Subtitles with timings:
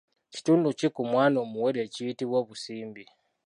[0.33, 3.03] Kitundu ki ku mwana omuwere ekiyitibwa obusimbi?